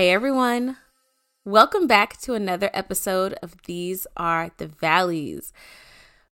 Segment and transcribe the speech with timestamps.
[0.00, 0.78] Hey everyone,
[1.44, 5.52] welcome back to another episode of These Are the Valleys.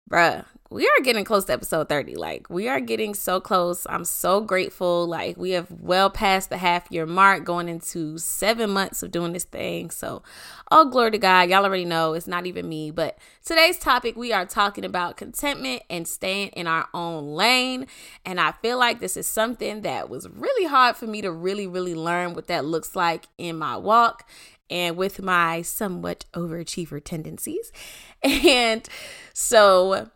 [0.09, 2.15] Bruh, we are getting close to episode 30.
[2.15, 3.88] Like, we are getting so close.
[3.89, 5.07] I'm so grateful.
[5.07, 9.31] Like, we have well past the half year mark, going into seven months of doing
[9.31, 9.91] this thing.
[9.91, 10.21] So,
[10.70, 11.49] all glory to God.
[11.49, 12.91] Y'all already know it's not even me.
[12.91, 17.88] But today's topic, we are talking about contentment and staying in our own lane.
[18.26, 21.65] And I feel like this is something that was really hard for me to really,
[21.65, 24.27] really learn what that looks like in my walk
[24.70, 27.71] and with my somewhat overachiever tendencies.
[28.23, 28.88] And
[29.34, 30.09] so,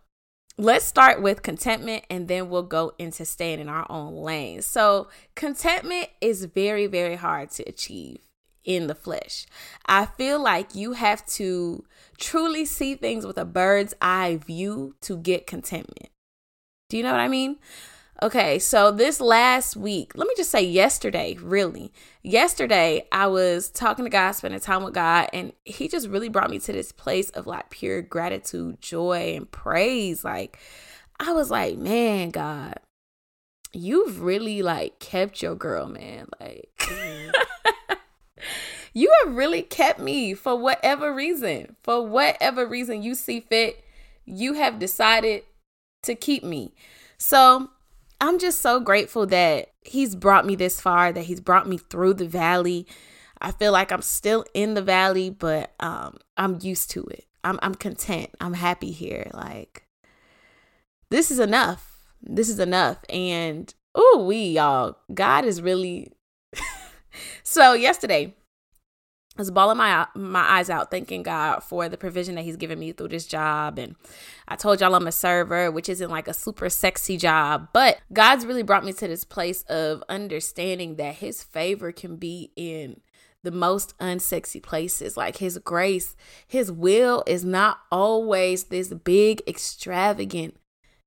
[0.57, 4.61] let's start with contentment and then we'll go into staying in our own lane.
[4.61, 8.19] So, contentment is very, very hard to achieve
[8.63, 9.45] in the flesh.
[9.85, 11.85] I feel like you have to
[12.17, 16.09] truly see things with a bird's eye view to get contentment.
[16.89, 17.57] Do you know what I mean?
[18.23, 21.93] Okay, so this last week, let me just say yesterday, really.
[22.23, 26.49] Yesterday, I was talking to God, spending time with God, and He just really brought
[26.49, 30.23] me to this place of like pure gratitude, joy, and praise.
[30.23, 30.57] Like,
[31.19, 32.79] I was like, man, God,
[33.71, 36.25] you've really like kept your girl, man.
[36.39, 37.93] Like, mm-hmm.
[38.95, 43.83] you have really kept me for whatever reason, for whatever reason you see fit,
[44.25, 45.43] you have decided
[46.01, 46.73] to keep me.
[47.19, 47.69] So,
[48.19, 52.15] I'm just so grateful that he's brought me this far, that he's brought me through
[52.15, 52.87] the valley.
[53.39, 57.25] I feel like I'm still in the valley, but um, I'm used to it.
[57.43, 58.31] I'm I'm content.
[58.41, 59.29] I'm happy here.
[59.33, 59.87] Like
[61.09, 61.99] this is enough.
[62.21, 62.97] This is enough.
[63.09, 66.11] And oh, we y'all, God is really.
[67.43, 68.35] so yesterday,
[69.37, 72.79] I was bawling my my eyes out, thanking God for the provision that He's given
[72.79, 73.77] me through this job.
[73.77, 73.95] And
[74.47, 78.45] I told y'all I'm a server, which isn't like a super sexy job, but God's
[78.45, 83.01] really brought me to this place of understanding that His favor can be in
[83.43, 85.15] the most unsexy places.
[85.15, 86.15] Like His grace,
[86.47, 90.57] His will is not always this big, extravagant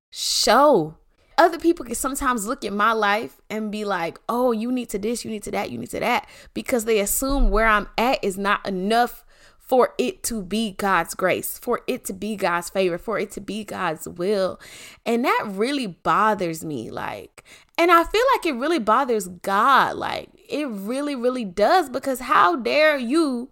[0.09, 0.97] show
[1.41, 4.99] other people can sometimes look at my life and be like, oh, you need to
[4.99, 8.23] this, you need to that, you need to that, because they assume where I'm at
[8.23, 9.25] is not enough
[9.57, 13.41] for it to be God's grace, for it to be God's favor, for it to
[13.41, 14.59] be God's will.
[15.05, 16.91] And that really bothers me.
[16.91, 17.43] Like,
[17.77, 19.95] and I feel like it really bothers God.
[19.95, 23.49] Like, it really, really does, because how dare you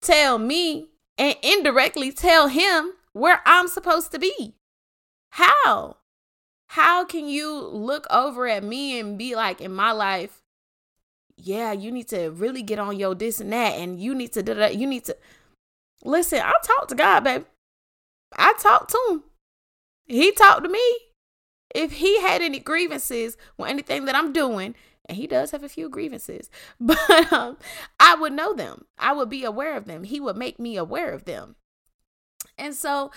[0.00, 4.56] tell me and indirectly tell him where I'm supposed to be?
[5.30, 5.96] How?
[6.72, 10.40] How can you look over at me and be like, in my life,
[11.36, 14.42] yeah, you need to really get on your this and that, and you need to
[14.42, 14.76] do that.
[14.76, 15.16] You need to
[16.02, 16.40] listen.
[16.40, 17.44] I talk to God, baby.
[18.38, 19.24] I talk to him.
[20.06, 20.80] He talked to me.
[21.74, 25.68] If he had any grievances with anything that I'm doing, and he does have a
[25.68, 26.48] few grievances,
[26.80, 27.58] but um,
[28.00, 28.86] I would know them.
[28.96, 30.04] I would be aware of them.
[30.04, 31.56] He would make me aware of them.
[32.62, 33.10] And so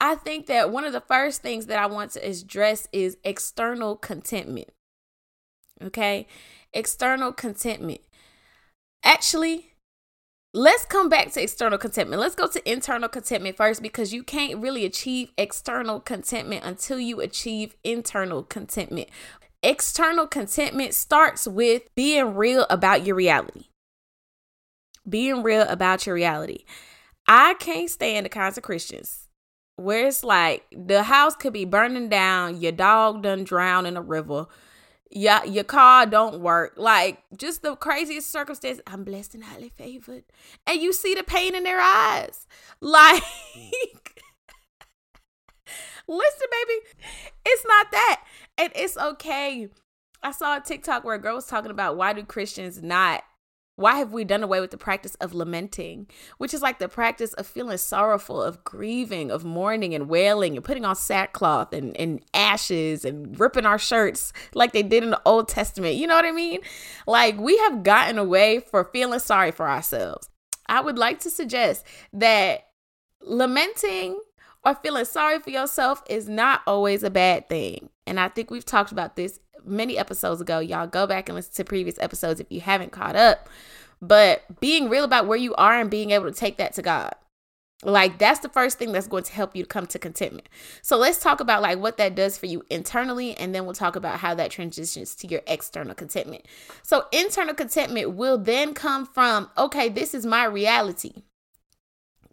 [0.00, 3.94] I think that one of the first things that I want to address is external
[3.94, 4.70] contentment.
[5.80, 6.26] Okay?
[6.72, 8.00] External contentment.
[9.04, 9.74] Actually,
[10.52, 12.20] let's come back to external contentment.
[12.20, 17.20] Let's go to internal contentment first because you can't really achieve external contentment until you
[17.20, 19.08] achieve internal contentment.
[19.62, 23.66] External contentment starts with being real about your reality.
[25.08, 26.64] Being real about your reality.
[27.28, 29.28] I can't stand the kinds of Christians
[29.76, 34.02] where it's like the house could be burning down, your dog done drown in a
[34.02, 34.46] river,
[35.10, 38.80] your your car don't work, like just the craziest circumstance.
[38.86, 40.24] I'm blessed and highly favored,
[40.66, 42.46] and you see the pain in their eyes,
[42.80, 43.22] like.
[46.10, 46.86] Listen, baby,
[47.44, 48.24] it's not that.
[48.56, 49.68] And it's okay.
[50.22, 53.22] I saw a TikTok where a girl was talking about why do Christians not
[53.78, 56.08] why have we done away with the practice of lamenting,
[56.38, 60.64] which is like the practice of feeling sorrowful, of grieving, of mourning and wailing and
[60.64, 65.22] putting on sackcloth and, and ashes and ripping our shirts like they did in the
[65.24, 65.94] Old Testament?
[65.94, 66.58] You know what I mean?
[67.06, 70.28] Like we have gotten away for feeling sorry for ourselves.
[70.66, 72.66] I would like to suggest that
[73.22, 74.18] lamenting
[74.64, 77.90] or feeling sorry for yourself is not always a bad thing.
[78.08, 79.38] And I think we've talked about this
[79.68, 80.58] many episodes ago.
[80.58, 83.48] Y'all go back and listen to previous episodes if you haven't caught up.
[84.00, 87.14] But being real about where you are and being able to take that to God.
[87.84, 90.48] Like that's the first thing that's going to help you come to contentment.
[90.82, 93.94] So let's talk about like what that does for you internally and then we'll talk
[93.94, 96.44] about how that transitions to your external contentment.
[96.82, 101.22] So internal contentment will then come from okay, this is my reality.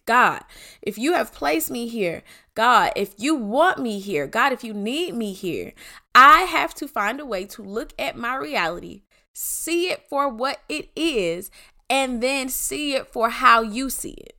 [0.08, 0.44] God,
[0.82, 2.24] if you have placed me here,
[2.56, 5.74] God, if you want me here, God, if you need me here,
[6.14, 9.04] I have to find a way to look at my reality,
[9.34, 11.52] see it for what it is,
[11.90, 14.38] and then see it for how you see it.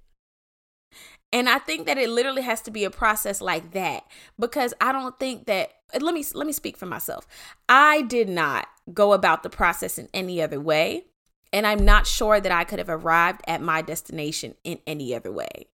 [1.33, 4.05] And I think that it literally has to be a process like that
[4.39, 7.27] because I don't think that let me let me speak for myself.
[7.69, 11.05] I did not go about the process in any other way,
[11.53, 15.33] and I'm not sure that I could have arrived at my destination in any other
[15.33, 15.67] way.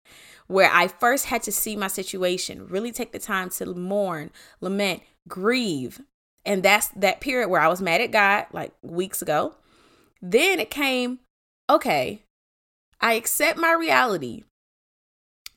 [0.47, 4.31] Where I first had to see my situation, really take the time to mourn,
[4.61, 6.01] lament, grieve.
[6.45, 9.55] And that's that period where I was mad at God like weeks ago.
[10.21, 11.21] Then it came,
[11.71, 12.23] okay,
[13.01, 14.43] I accept my reality.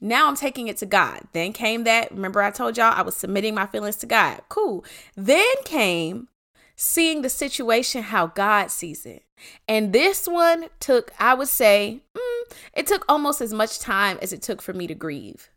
[0.01, 1.21] Now I'm taking it to God.
[1.33, 4.41] Then came that, remember I told y'all I was submitting my feelings to God.
[4.49, 4.85] Cool.
[5.15, 6.27] Then came
[6.75, 9.23] seeing the situation how God sees it.
[9.67, 14.33] And this one took, I would say, mm, it took almost as much time as
[14.33, 15.49] it took for me to grieve.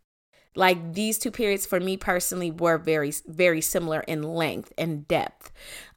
[0.55, 5.51] Like these two periods for me personally were very, very similar in length and depth.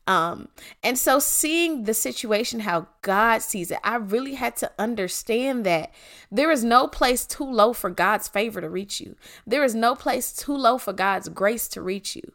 [0.06, 0.48] Um,
[0.82, 5.92] and so seeing the situation how God sees it, I really had to understand that
[6.30, 9.16] there is no place too low for God's favor to reach you.
[9.46, 12.32] There is no place too low for God's grace to reach you.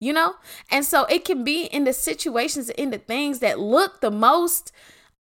[0.00, 0.34] You know?
[0.70, 4.72] And so it can be in the situations in the things that look the most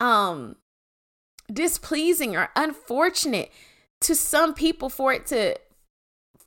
[0.00, 0.56] um
[1.52, 3.52] displeasing or unfortunate
[4.00, 5.56] to some people for it to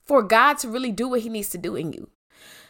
[0.05, 2.09] for God to really do what he needs to do in you.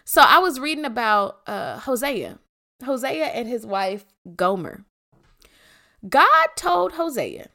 [0.05, 2.39] So I was reading about uh Hosea
[2.83, 4.05] Hosea and his wife
[4.35, 4.85] Gomer.
[6.07, 7.49] God told Hosea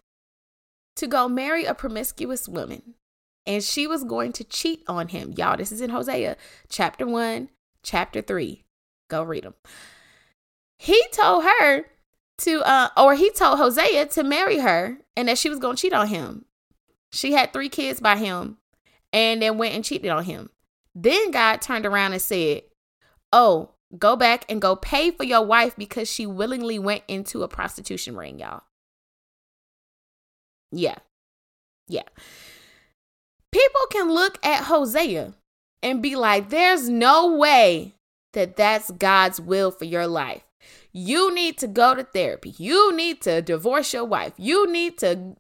[0.96, 2.94] to go marry a promiscuous woman
[3.46, 5.32] and she was going to cheat on him.
[5.36, 6.36] Y'all, this is in Hosea
[6.68, 7.48] chapter 1,
[7.82, 8.64] chapter 3.
[9.08, 9.54] Go read them.
[10.78, 11.84] He told her
[12.38, 15.80] to uh or he told Hosea to marry her and that she was going to
[15.80, 16.44] cheat on him.
[17.12, 18.58] She had 3 kids by him
[19.12, 20.50] and then went and cheated on him.
[20.94, 22.62] Then God turned around and said,
[23.32, 27.48] "Oh, Go back and go pay for your wife because she willingly went into a
[27.48, 28.62] prostitution ring, y'all.
[30.70, 30.96] Yeah.
[31.88, 32.08] Yeah.
[33.50, 35.34] People can look at Hosea
[35.82, 37.94] and be like, there's no way
[38.32, 40.42] that that's God's will for your life.
[40.92, 42.54] You need to go to therapy.
[42.58, 44.34] You need to divorce your wife.
[44.36, 45.34] You need to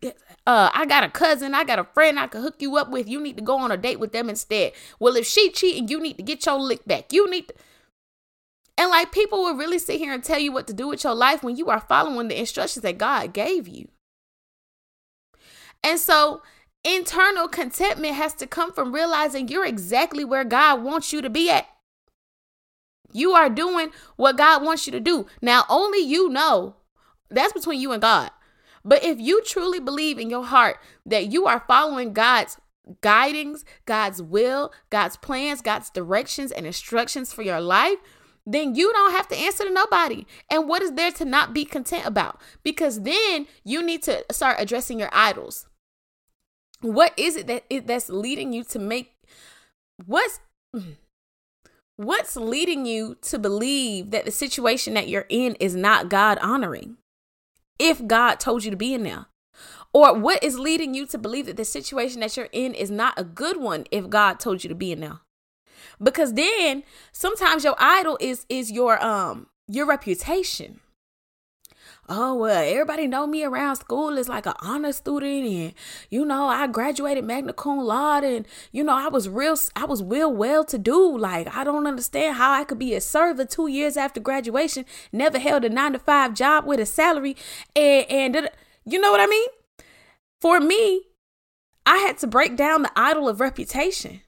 [0.46, 3.08] uh I got a cousin, I got a friend I could hook you up with.
[3.08, 4.72] You need to go on a date with them instead.
[4.98, 7.12] Well, if she cheating, you need to get your lick back.
[7.12, 7.54] You need to
[8.78, 11.14] and like people will really sit here and tell you what to do with your
[11.14, 13.88] life when you are following the instructions that God gave you.
[15.84, 16.42] And so
[16.84, 21.50] internal contentment has to come from realizing you're exactly where God wants you to be
[21.50, 21.66] at.
[23.12, 25.26] You are doing what God wants you to do.
[25.40, 26.76] Now, only you know.
[27.30, 28.30] That's between you and God.
[28.84, 32.58] But if you truly believe in your heart that you are following God's
[33.00, 37.98] guidings, God's will, God's plans, God's directions and instructions for your life,
[38.44, 40.26] then you don't have to answer to nobody.
[40.50, 42.40] And what is there to not be content about?
[42.62, 45.66] Because then you need to start addressing your idols.
[46.82, 49.14] What is it that is, that's leading you to make
[50.04, 50.40] what's
[51.96, 56.98] what's leading you to believe that the situation that you're in is not God honoring?
[57.78, 59.26] If God told you to be in there.
[59.94, 63.14] Or what is leading you to believe that the situation that you're in is not
[63.18, 65.20] a good one if God told you to be in there?
[66.02, 70.80] because then sometimes your idol is is your um your reputation
[72.08, 75.74] oh well everybody know me around school as like an honor student and
[76.10, 80.02] you know i graduated magna cum laude and you know i was real i was
[80.02, 81.16] real well to do.
[81.16, 85.38] Like i don't understand how i could be a server two years after graduation never
[85.38, 87.36] held a nine to five job with a salary
[87.76, 88.50] and and
[88.84, 89.48] you know what i mean?
[90.40, 91.02] For me
[91.86, 94.22] i had to break down the idol of reputation.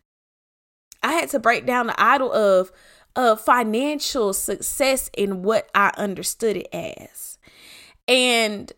[1.02, 2.72] I had to break down the idol of
[3.16, 7.33] of financial success in what I understood it as.
[8.06, 8.72] And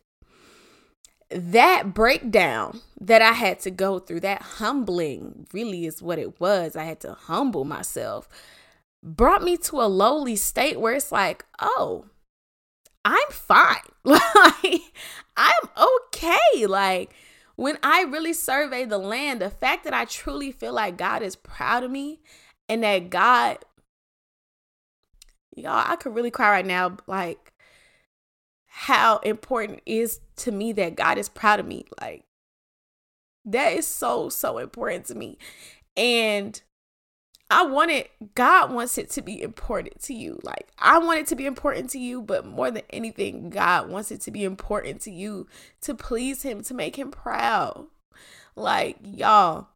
[1.31, 6.77] that breakdown that I had to go through, that humbling really is what it was.
[6.77, 8.29] I had to humble myself,
[9.03, 12.07] brought me to a lowly state where it's like, oh,
[13.05, 13.77] I'm fine.
[14.05, 14.93] like,
[15.37, 16.67] I'm okay.
[16.67, 17.15] Like,
[17.57, 21.37] when I really survey the land, the fact that I truly feel like God is
[21.37, 22.21] proud of me
[22.69, 23.59] and that God,
[25.57, 27.46] y'all, I could really cry right now, like
[28.79, 31.87] how important is to me that God is proud of me.
[31.99, 32.25] Like,
[33.47, 35.39] that is so, so important to me.
[35.97, 36.61] And
[37.49, 40.39] I want it, God wants it to be important to you.
[40.43, 44.11] Like, I want it to be important to you, but more than anything, God wants
[44.11, 45.47] it to be important to you
[45.81, 47.87] to please Him, to make Him proud.
[48.57, 49.69] Like, y'all,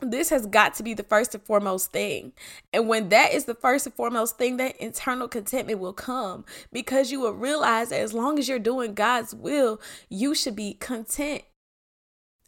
[0.00, 2.32] this has got to be the first and foremost thing.
[2.72, 7.10] And when that is the first and foremost thing, that internal contentment will come because
[7.10, 11.42] you will realize that as long as you're doing God's will, you should be content.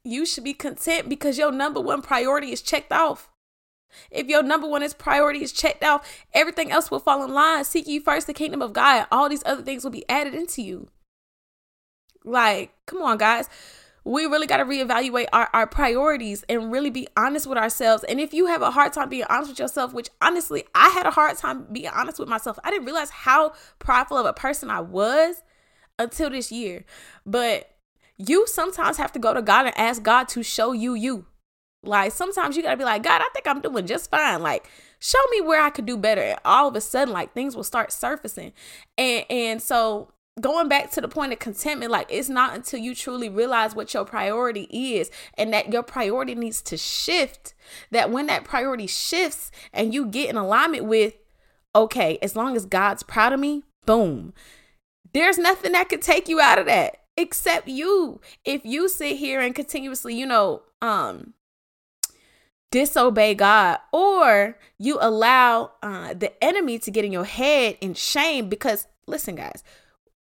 [0.05, 3.31] You should be content because your number one priority is checked off.
[4.11, 7.65] If your number one is priority is checked off, everything else will fall in line.
[7.65, 9.07] Seek you first the kingdom of God.
[9.11, 10.89] All these other things will be added into you.
[12.25, 13.49] Like, come on, guys
[14.09, 18.05] we really got to reevaluate our, our priorities and really be honest with ourselves.
[18.05, 21.05] And if you have a hard time being honest with yourself, which honestly, I had
[21.05, 24.71] a hard time being honest with myself, I didn't realize how prideful of a person
[24.71, 25.43] I was
[25.99, 26.87] until this year.
[27.27, 27.71] But
[28.17, 31.27] you sometimes have to go to God and ask God to show you you.
[31.83, 34.43] Like sometimes you got to be like, God, I think I'm doing just fine.
[34.43, 36.23] Like, show me where I could do better.
[36.23, 38.55] And all of a sudden, like things will start surfacing.
[38.97, 42.95] And and so going back to the point of contentment, like it's not until you
[42.95, 47.55] truly realize what your priority is and that your priority needs to shift
[47.91, 51.15] that when that priority shifts and you get in alignment with,
[51.75, 54.33] okay, as long as God's proud of me, boom,
[55.13, 58.21] there's nothing that could take you out of that except you.
[58.45, 61.35] If you sit here and continuously, you know, um,
[62.71, 68.49] disobey God or you allow uh, the enemy to get in your head in shame
[68.49, 69.65] because listen guys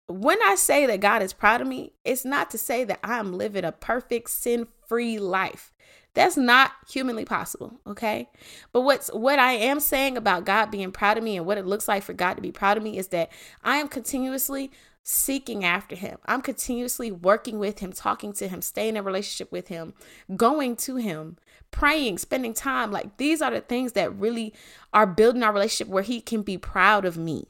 [0.09, 3.33] when I say that God is proud of me, it's not to say that I'm
[3.33, 5.73] living a perfect sin free life.
[6.15, 8.31] That's not humanly possible, okay?
[8.73, 11.67] But what's what I am saying about God being proud of me and what it
[11.67, 13.31] looks like for God to be proud of me is that
[13.63, 14.71] I am continuously
[15.03, 16.19] seeking after him.
[16.25, 19.93] I'm continuously working with him, talking to him, staying in relationship with him,
[20.37, 21.37] going to him,
[21.71, 22.91] praying, spending time.
[22.91, 24.55] Like these are the things that really
[24.95, 27.47] are building our relationship where he can be proud of me.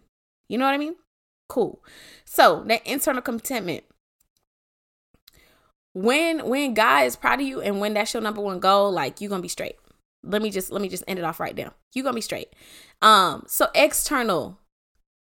[0.48, 0.96] You know what I mean?
[1.48, 1.82] Cool.
[2.24, 3.84] So that internal contentment.
[5.94, 9.20] When when God is proud of you and when that's your number one goal, like
[9.20, 9.76] you're gonna be straight.
[10.22, 11.72] Let me just let me just end it off right now.
[11.94, 12.48] You're gonna be straight.
[13.00, 14.58] Um, so external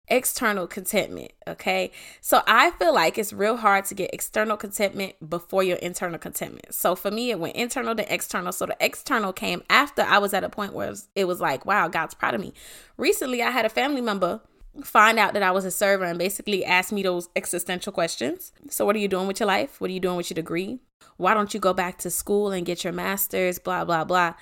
[0.09, 1.91] external contentment okay
[2.21, 6.75] so i feel like it's real hard to get external contentment before your internal contentment
[6.75, 10.35] so for me it went internal to external so the external came after i was
[10.35, 12.53] at a point where it was, it was like wow god's proud of me
[12.99, 14.43] recently i had a family member
[14.83, 18.53] find out that I was a server and basically ask me those existential questions.
[18.69, 19.81] So, what are you doing with your life?
[19.81, 20.81] What are you doing with your degree?
[21.17, 23.59] Why don't you go back to school and get your master's?
[23.59, 24.35] Blah, blah, blah.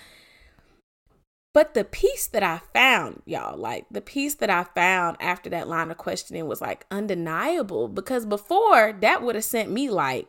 [1.55, 5.69] But the piece that I found, y'all, like the piece that I found after that
[5.69, 10.29] line of questioning was like undeniable because before that would have sent me like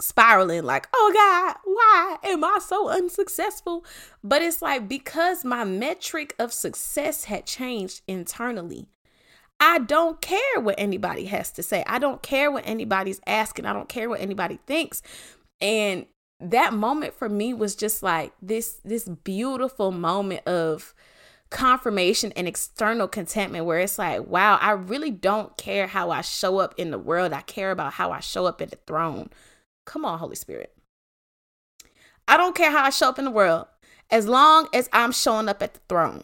[0.00, 3.84] spiraling, like, oh God, why am I so unsuccessful?
[4.24, 8.86] But it's like because my metric of success had changed internally.
[9.60, 11.82] I don't care what anybody has to say.
[11.86, 13.66] I don't care what anybody's asking.
[13.66, 15.02] I don't care what anybody thinks.
[15.60, 16.06] And
[16.40, 20.94] that moment for me was just like this this beautiful moment of
[21.50, 26.58] confirmation and external contentment where it's like, wow, I really don't care how I show
[26.58, 27.32] up in the world.
[27.32, 29.30] I care about how I show up in the throne.
[29.86, 30.74] Come on, Holy Spirit.
[32.28, 33.66] I don't care how I show up in the world
[34.10, 36.22] as long as I'm showing up at the throne.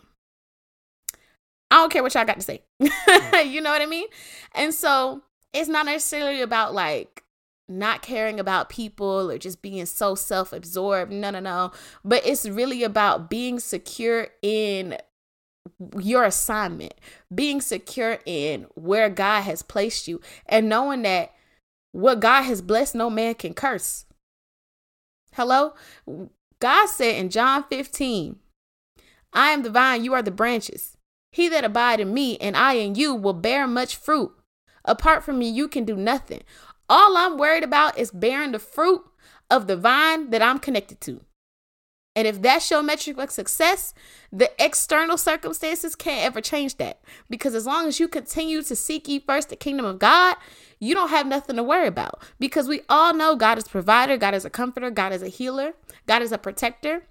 [1.74, 2.62] I don't care what y'all got to say.
[2.80, 3.50] Mm.
[3.50, 4.06] you know what I mean?
[4.54, 7.24] And so it's not necessarily about like
[7.68, 11.10] not caring about people or just being so self absorbed.
[11.10, 11.72] No, no, no.
[12.04, 14.98] But it's really about being secure in
[15.98, 16.94] your assignment,
[17.34, 21.32] being secure in where God has placed you, and knowing that
[21.90, 24.04] what God has blessed, no man can curse.
[25.32, 25.74] Hello?
[26.60, 28.36] God said in John 15,
[29.32, 30.93] I am the vine, you are the branches.
[31.34, 34.30] He that abide in me and I in you will bear much fruit.
[34.84, 36.42] Apart from me, you can do nothing.
[36.88, 39.02] All I'm worried about is bearing the fruit
[39.50, 41.22] of the vine that I'm connected to.
[42.14, 43.94] And if that's your metric of success,
[44.30, 47.00] the external circumstances can't ever change that.
[47.28, 50.36] Because as long as you continue to seek ye first the kingdom of God,
[50.78, 52.22] you don't have nothing to worry about.
[52.38, 55.72] Because we all know God is provider, God is a comforter, God is a healer,
[56.06, 57.08] God is a protector.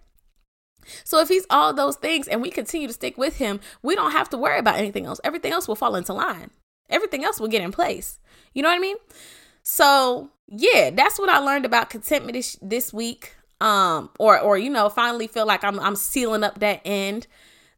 [1.04, 4.12] So if he's all those things and we continue to stick with him, we don't
[4.12, 5.20] have to worry about anything else.
[5.24, 6.52] Everything else will fall into line.
[6.90, 8.20] Everything else will get in place.
[8.54, 8.98] You know what I mean?
[9.64, 13.36] So, yeah, that's what I learned about contentment this, this week.
[13.62, 17.28] Um or or you know, finally feel like I'm I'm sealing up that end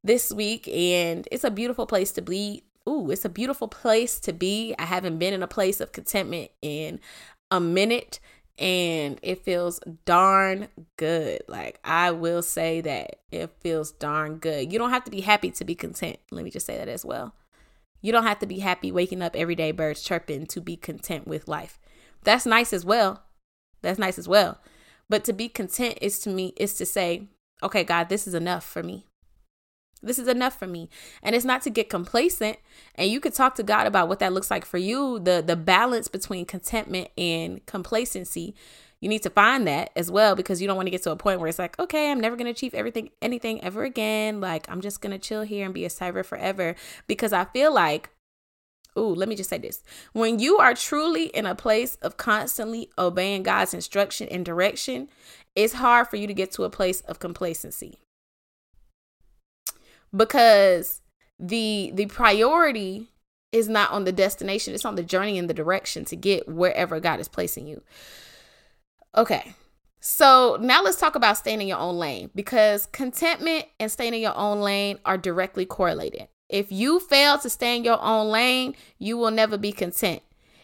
[0.03, 2.63] this week and it's a beautiful place to be.
[2.88, 4.74] Ooh, it's a beautiful place to be.
[4.79, 7.00] I haven't been in a place of contentment in
[7.51, 8.19] a minute
[8.57, 11.41] and it feels darn good.
[11.47, 14.71] Like I will say that it feels darn good.
[14.71, 16.17] You don't have to be happy to be content.
[16.31, 17.35] Let me just say that as well.
[18.01, 21.27] You don't have to be happy waking up every day birds chirping to be content
[21.27, 21.79] with life.
[22.24, 23.24] That's nice as well.
[23.81, 24.59] That's nice as well.
[25.09, 27.27] But to be content is to me is to say,
[27.62, 29.05] okay, God, this is enough for me.
[30.05, 30.89] This is enough for me.
[31.24, 32.57] And it's not to get complacent.
[32.95, 35.55] And you could talk to God about what that looks like for you, the the
[35.55, 38.55] balance between contentment and complacency.
[39.01, 41.15] You need to find that as well because you don't want to get to a
[41.15, 44.39] point where it's like, okay, I'm never going to achieve everything anything ever again.
[44.39, 46.75] Like I'm just going to chill here and be a server forever
[47.07, 48.12] because I feel like
[48.97, 49.83] Ooh, let me just say this.
[50.13, 55.09] When you are truly in a place of constantly obeying God's instruction and direction,
[55.53, 57.97] it's hard for you to get to a place of complacency
[60.15, 61.01] because
[61.39, 63.07] the the priority
[63.51, 67.00] is not on the destination it's on the journey and the direction to get wherever
[67.00, 67.81] god is placing you.
[69.15, 69.53] Okay
[70.00, 74.22] so now let's talk about staying in your own lane because contentment and staying in
[74.22, 76.27] your own lane are directly correlated.
[76.48, 80.22] If you fail to stay in your own lane you will never be content.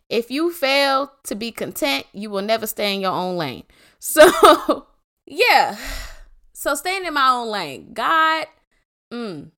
[0.10, 3.63] If you fail to be content you will never stay in your own lane.
[4.03, 4.88] So
[5.27, 5.77] yeah
[6.53, 8.46] so staying in my own lane god
[9.12, 9.51] Mm.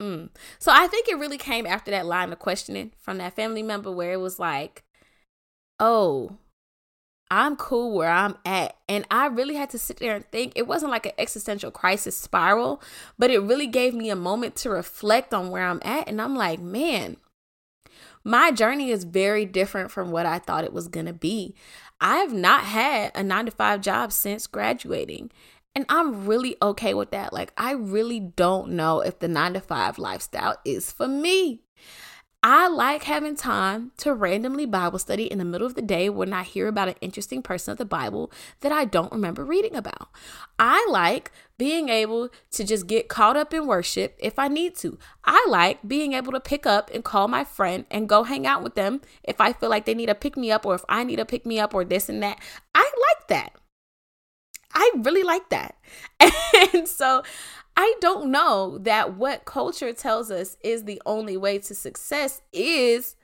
[0.00, 0.28] Mm.
[0.58, 3.90] So I think it really came after that line of questioning from that family member
[3.90, 4.84] where it was like,
[5.80, 6.36] oh,
[7.30, 8.76] I'm cool where I'm at.
[8.88, 10.52] And I really had to sit there and think.
[10.54, 12.80] It wasn't like an existential crisis spiral,
[13.18, 16.08] but it really gave me a moment to reflect on where I'm at.
[16.08, 17.16] And I'm like, man,
[18.22, 21.54] my journey is very different from what I thought it was going to be.
[22.00, 25.30] I have not had a nine to five job since graduating.
[25.76, 27.34] And I'm really okay with that.
[27.34, 31.60] Like, I really don't know if the nine to five lifestyle is for me.
[32.42, 36.32] I like having time to randomly Bible study in the middle of the day when
[36.32, 40.08] I hear about an interesting person of the Bible that I don't remember reading about.
[40.58, 44.96] I like being able to just get caught up in worship if I need to.
[45.26, 48.62] I like being able to pick up and call my friend and go hang out
[48.62, 51.04] with them if I feel like they need a pick me up or if I
[51.04, 52.38] need a pick me up or this and that.
[52.74, 53.52] I like that.
[54.94, 55.76] I really like that.
[56.72, 57.22] And so
[57.76, 63.16] I don't know that what culture tells us is the only way to success is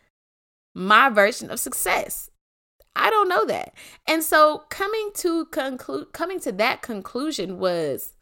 [0.74, 2.30] my version of success.
[2.94, 3.74] I don't know that.
[4.06, 8.12] And so coming to conclude coming to that conclusion was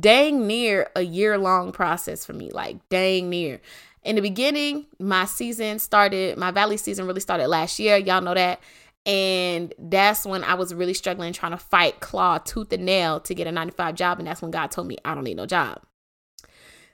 [0.00, 3.60] dang near a year long process for me, like dang near.
[4.04, 7.96] In the beginning, my season started, my valley season really started last year.
[7.96, 8.60] Y'all know that.
[9.04, 13.34] And that's when I was really struggling trying to fight, claw, tooth and nail to
[13.34, 14.18] get a 95 job.
[14.18, 15.82] And that's when God told me I don't need no job.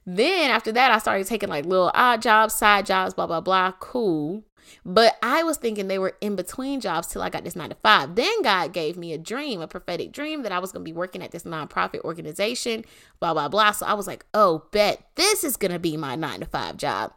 [0.06, 3.72] Then after that, I started taking like little odd jobs, side jobs, blah, blah, blah.
[3.72, 4.42] Cool.
[4.84, 7.76] But I was thinking they were in between jobs till I got this nine to
[7.76, 8.14] five.
[8.14, 10.96] Then God gave me a dream, a prophetic dream that I was going to be
[10.96, 12.84] working at this nonprofit organization,
[13.20, 13.72] blah, blah, blah.
[13.72, 16.78] So I was like, oh, bet this is going to be my nine to five
[16.78, 17.12] job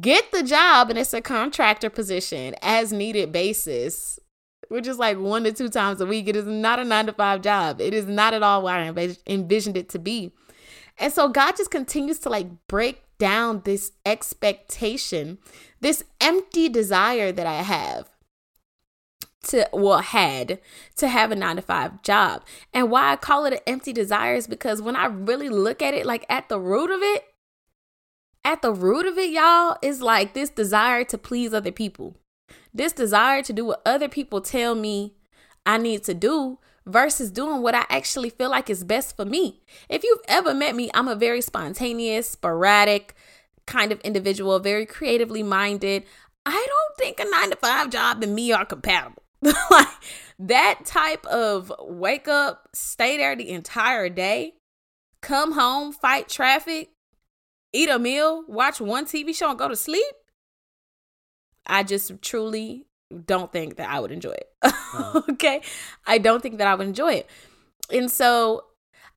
[0.00, 4.18] get the job and it's a contractor position as needed basis
[4.70, 6.28] which is like one to two times a week.
[6.28, 7.80] It is not a nine to five job.
[7.80, 10.32] It is not at all what i envisioned it to be.
[10.98, 15.36] And so god just continues to like break down this expectation
[15.82, 18.08] this empty desire that i have
[19.42, 20.58] to well had
[20.96, 22.44] to have a nine to five job.
[22.72, 25.94] And why i call it an empty desire is because when i really look at
[25.94, 27.24] it like at the root of it
[28.44, 32.16] at the root of it, y'all, is like this desire to please other people.
[32.72, 35.14] This desire to do what other people tell me
[35.66, 39.62] I need to do versus doing what I actually feel like is best for me.
[39.88, 43.14] If you've ever met me, I'm a very spontaneous, sporadic
[43.66, 46.04] kind of individual, very creatively minded.
[46.46, 49.22] I don't think a nine to five job and me are compatible.
[49.70, 49.88] like
[50.38, 54.54] that type of wake up, stay there the entire day,
[55.20, 56.90] come home, fight traffic,
[57.72, 60.14] eat a meal, watch one TV show, and go to sleep,
[61.66, 62.86] I just truly
[63.26, 64.50] don't think that I would enjoy it.
[64.62, 65.22] Uh-huh.
[65.30, 65.62] okay.
[66.06, 67.30] I don't think that I would enjoy it.
[67.92, 68.64] And so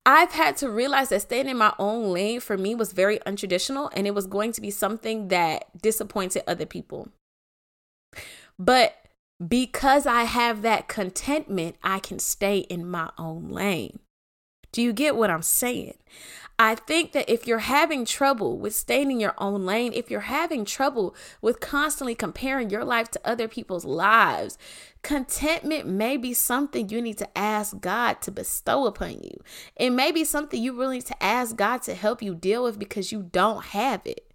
[0.06, 3.90] I've had to realize that staying in my own lane for me was very untraditional
[3.94, 7.10] and it was going to be something that disappointed other people.
[8.60, 8.96] But
[9.46, 14.00] because I have that contentment, I can stay in my own lane.
[14.72, 15.98] Do you get what I'm saying?
[16.64, 20.22] I think that if you're having trouble with staying in your own lane, if you're
[20.22, 24.58] having trouble with constantly comparing your life to other people's lives,
[25.02, 29.42] contentment may be something you need to ask God to bestow upon you.
[29.76, 32.80] It may be something you really need to ask God to help you deal with
[32.80, 34.32] because you don't have it.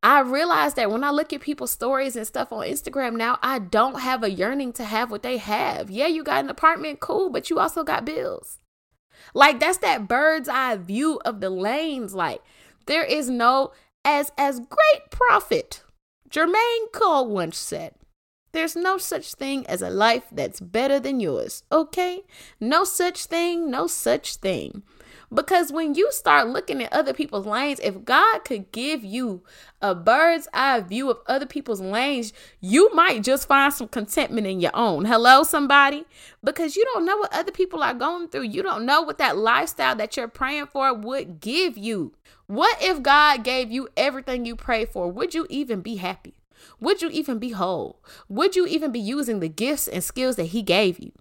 [0.00, 3.58] I realize that when I look at people's stories and stuff on Instagram now, I
[3.58, 5.90] don't have a yearning to have what they have.
[5.90, 8.58] Yeah, you got an apartment, cool, but you also got bills.
[9.34, 12.14] Like that's that bird's eye view of the lanes.
[12.14, 12.42] Like
[12.86, 13.72] there is no
[14.04, 15.82] as as great prophet
[16.30, 17.94] Jermaine Cole once said,
[18.52, 22.22] There's no such thing as a life that's better than yours, okay?
[22.60, 24.82] No such thing, no such thing.
[25.32, 29.42] Because when you start looking at other people's lanes, if God could give you
[29.82, 34.60] a bird's eye view of other people's lanes, you might just find some contentment in
[34.60, 35.04] your own.
[35.04, 36.04] Hello, somebody?
[36.42, 38.44] Because you don't know what other people are going through.
[38.44, 42.14] You don't know what that lifestyle that you're praying for would give you.
[42.46, 45.10] What if God gave you everything you pray for?
[45.12, 46.34] Would you even be happy?
[46.80, 48.02] Would you even be whole?
[48.28, 51.12] Would you even be using the gifts and skills that He gave you?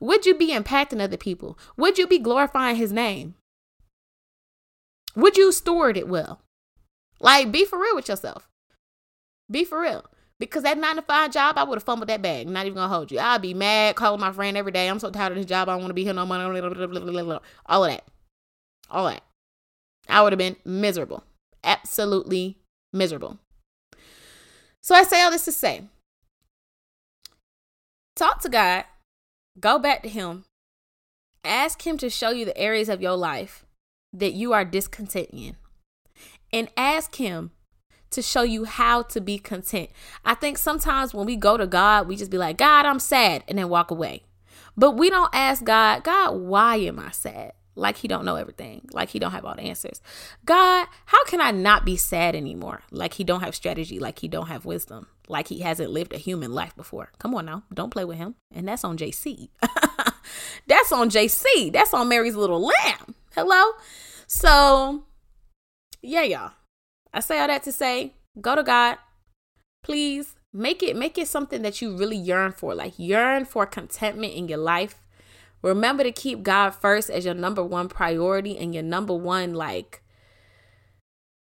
[0.00, 1.58] Would you be impacting other people?
[1.76, 3.34] Would you be glorifying His name?
[5.14, 6.42] Would you steward it well?
[7.20, 8.48] Like, be for real with yourself.
[9.50, 10.04] Be for real.
[10.38, 12.46] Because that nine to five job, I would have fumbled that bag.
[12.46, 13.18] Not even gonna hold you.
[13.18, 14.88] I'd be mad, calling my friend every day.
[14.88, 15.68] I'm so tired of this job.
[15.68, 16.44] I don't want to be here no money.
[16.44, 16.54] All
[17.84, 18.04] of that.
[18.90, 19.22] All that.
[20.08, 21.24] I would have been miserable.
[21.64, 22.58] Absolutely
[22.92, 23.38] miserable.
[24.82, 25.82] So I say all this to say
[28.14, 28.84] talk to God,
[29.58, 30.44] go back to Him,
[31.44, 33.64] ask Him to show you the areas of your life
[34.12, 35.56] that you are discontent in,
[36.52, 37.50] and ask Him
[38.10, 39.90] to show you how to be content.
[40.24, 43.44] I think sometimes when we go to God, we just be like, God, I'm sad,
[43.48, 44.22] and then walk away.
[44.76, 47.52] But we don't ask God, God, why am I sad?
[47.76, 48.88] like he don't know everything.
[48.92, 50.00] Like he don't have all the answers.
[50.44, 52.82] God how can i not be sad anymore?
[52.90, 54.00] Like he don't have strategy.
[54.00, 57.10] Like he don't have wisdom like he hasn't lived a human life before.
[57.18, 58.34] Come on now don't play with him.
[58.54, 59.48] And that's on jc
[60.66, 63.14] that's on jc that's on mary's little lamb.
[63.34, 63.72] Hello?
[64.26, 65.04] So
[66.02, 66.52] yeah y'all.
[67.12, 68.98] I say all that to say go to god.
[69.82, 72.74] Please make it make it something that you really yearn for.
[72.74, 75.02] Like yearn for contentment in your life.
[75.62, 80.02] Remember to keep God first as your number one priority and your number one, like,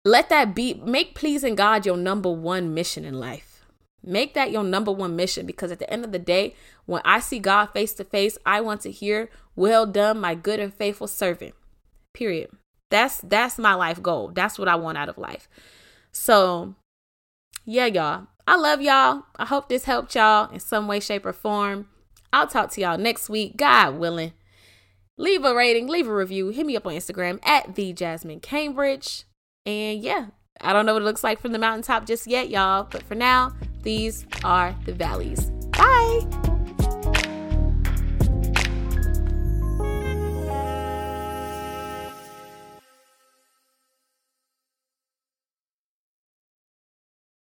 [0.06, 3.53] let that be, make pleasing God your number one mission in life.
[4.04, 7.20] Make that your number one mission because at the end of the day, when I
[7.20, 11.08] see God face to face, I want to hear, "Well done, my good and faithful
[11.08, 11.56] servant."
[12.14, 12.52] Period.
[12.92, 14.32] That's that's my life goal.
[14.34, 15.48] That's what I want out of life.
[16.12, 16.76] So,
[17.66, 18.28] yeah, y'all.
[18.46, 19.24] I love y'all.
[19.38, 21.88] I hope this helped y'all in some way, shape, or form.
[22.34, 24.34] I'll talk to y'all next week, God willing.
[25.18, 26.50] Leave a rating, leave a review.
[26.50, 29.24] Hit me up on Instagram at the Jasmine Cambridge.
[29.66, 30.28] And yeah,
[30.60, 32.88] I don't know what it looks like from the mountaintop just yet, y'all.
[32.90, 33.54] But for now,
[33.84, 35.50] these are the valleys.
[35.78, 36.53] Bye.